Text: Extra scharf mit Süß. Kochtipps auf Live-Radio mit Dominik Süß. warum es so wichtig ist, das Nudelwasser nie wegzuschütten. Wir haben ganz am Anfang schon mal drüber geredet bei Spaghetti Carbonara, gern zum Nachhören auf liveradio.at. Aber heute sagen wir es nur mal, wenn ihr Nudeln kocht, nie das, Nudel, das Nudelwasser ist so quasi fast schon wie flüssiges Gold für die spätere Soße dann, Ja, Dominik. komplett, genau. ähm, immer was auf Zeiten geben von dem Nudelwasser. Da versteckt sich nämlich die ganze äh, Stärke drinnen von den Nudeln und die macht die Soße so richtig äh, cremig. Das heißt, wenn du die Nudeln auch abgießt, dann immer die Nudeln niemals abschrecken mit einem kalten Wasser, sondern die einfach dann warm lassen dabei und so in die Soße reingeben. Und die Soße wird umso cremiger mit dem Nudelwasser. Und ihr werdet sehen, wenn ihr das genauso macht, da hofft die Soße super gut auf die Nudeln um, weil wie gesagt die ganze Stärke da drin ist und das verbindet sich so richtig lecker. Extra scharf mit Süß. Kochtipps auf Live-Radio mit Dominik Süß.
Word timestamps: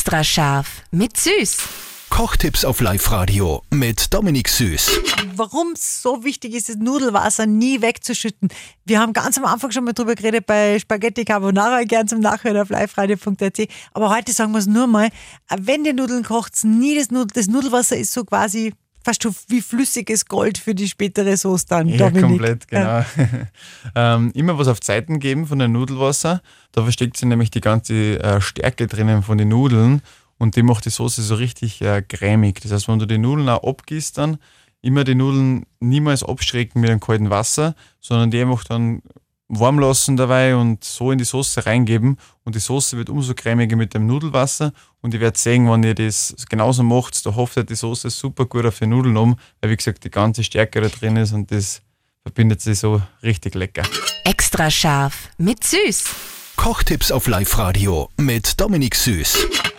Extra 0.00 0.24
scharf 0.24 0.82
mit 0.92 1.18
Süß. 1.18 1.58
Kochtipps 2.08 2.64
auf 2.64 2.80
Live-Radio 2.80 3.62
mit 3.70 4.14
Dominik 4.14 4.48
Süß. 4.48 4.98
warum 5.36 5.72
es 5.72 6.00
so 6.00 6.24
wichtig 6.24 6.54
ist, 6.54 6.70
das 6.70 6.76
Nudelwasser 6.76 7.44
nie 7.44 7.82
wegzuschütten. 7.82 8.48
Wir 8.86 8.98
haben 8.98 9.12
ganz 9.12 9.36
am 9.36 9.44
Anfang 9.44 9.72
schon 9.72 9.84
mal 9.84 9.92
drüber 9.92 10.14
geredet 10.14 10.46
bei 10.46 10.78
Spaghetti 10.78 11.26
Carbonara, 11.26 11.82
gern 11.84 12.08
zum 12.08 12.20
Nachhören 12.20 12.56
auf 12.56 12.70
liveradio.at. 12.70 13.68
Aber 13.92 14.08
heute 14.08 14.32
sagen 14.32 14.52
wir 14.52 14.58
es 14.60 14.66
nur 14.66 14.86
mal, 14.86 15.10
wenn 15.54 15.84
ihr 15.84 15.92
Nudeln 15.92 16.24
kocht, 16.24 16.64
nie 16.64 16.96
das, 16.96 17.10
Nudel, 17.10 17.32
das 17.34 17.48
Nudelwasser 17.48 17.98
ist 17.98 18.14
so 18.14 18.24
quasi 18.24 18.72
fast 19.02 19.22
schon 19.22 19.34
wie 19.48 19.60
flüssiges 19.60 20.26
Gold 20.26 20.58
für 20.58 20.74
die 20.74 20.88
spätere 20.88 21.36
Soße 21.36 21.66
dann, 21.68 21.88
Ja, 21.88 21.98
Dominik. 22.10 22.22
komplett, 22.22 22.68
genau. 22.68 23.04
ähm, 23.94 24.30
immer 24.34 24.58
was 24.58 24.68
auf 24.68 24.80
Zeiten 24.80 25.18
geben 25.18 25.46
von 25.46 25.58
dem 25.58 25.72
Nudelwasser. 25.72 26.42
Da 26.72 26.82
versteckt 26.82 27.16
sich 27.16 27.28
nämlich 27.28 27.50
die 27.50 27.60
ganze 27.60 28.20
äh, 28.20 28.40
Stärke 28.40 28.86
drinnen 28.86 29.22
von 29.22 29.38
den 29.38 29.48
Nudeln 29.48 30.02
und 30.38 30.56
die 30.56 30.62
macht 30.62 30.84
die 30.84 30.90
Soße 30.90 31.22
so 31.22 31.34
richtig 31.34 31.80
äh, 31.82 32.02
cremig. 32.02 32.60
Das 32.60 32.72
heißt, 32.72 32.88
wenn 32.88 32.98
du 32.98 33.06
die 33.06 33.18
Nudeln 33.18 33.48
auch 33.48 33.62
abgießt, 33.62 34.16
dann 34.18 34.38
immer 34.82 35.04
die 35.04 35.14
Nudeln 35.14 35.66
niemals 35.80 36.22
abschrecken 36.22 36.80
mit 36.80 36.90
einem 36.90 37.00
kalten 37.00 37.30
Wasser, 37.30 37.74
sondern 38.00 38.30
die 38.30 38.40
einfach 38.40 38.64
dann 38.64 39.02
warm 39.50 39.78
lassen 39.78 40.16
dabei 40.16 40.54
und 40.54 40.84
so 40.84 41.10
in 41.10 41.18
die 41.18 41.24
Soße 41.24 41.66
reingeben. 41.66 42.16
Und 42.44 42.54
die 42.54 42.60
Soße 42.60 42.96
wird 42.96 43.10
umso 43.10 43.34
cremiger 43.34 43.76
mit 43.76 43.94
dem 43.94 44.06
Nudelwasser. 44.06 44.72
Und 45.02 45.12
ihr 45.12 45.20
werdet 45.20 45.38
sehen, 45.38 45.68
wenn 45.70 45.82
ihr 45.82 45.94
das 45.94 46.34
genauso 46.48 46.82
macht, 46.82 47.24
da 47.26 47.34
hofft 47.34 47.68
die 47.68 47.74
Soße 47.74 48.10
super 48.10 48.46
gut 48.46 48.64
auf 48.64 48.78
die 48.78 48.86
Nudeln 48.86 49.16
um, 49.16 49.36
weil 49.60 49.70
wie 49.70 49.76
gesagt 49.76 50.04
die 50.04 50.10
ganze 50.10 50.44
Stärke 50.44 50.80
da 50.80 50.88
drin 50.88 51.16
ist 51.16 51.32
und 51.32 51.50
das 51.50 51.82
verbindet 52.22 52.60
sich 52.60 52.78
so 52.78 53.02
richtig 53.22 53.54
lecker. 53.54 53.82
Extra 54.24 54.70
scharf 54.70 55.30
mit 55.38 55.64
Süß. 55.64 56.04
Kochtipps 56.56 57.10
auf 57.10 57.26
Live-Radio 57.26 58.08
mit 58.18 58.60
Dominik 58.60 58.94
Süß. 58.94 59.70